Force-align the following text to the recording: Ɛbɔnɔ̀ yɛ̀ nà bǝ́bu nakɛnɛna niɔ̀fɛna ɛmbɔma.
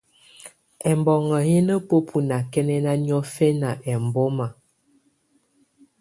Ɛbɔnɔ̀ 0.91 1.43
yɛ̀ 1.49 1.61
nà 1.67 1.75
bǝ́bu 1.87 2.17
nakɛnɛna 2.29 2.91
niɔ̀fɛna 3.05 3.69
ɛmbɔma. 3.91 4.47